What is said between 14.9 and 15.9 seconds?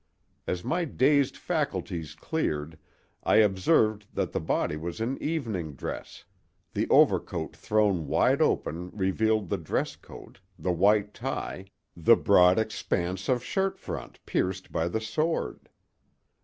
sword.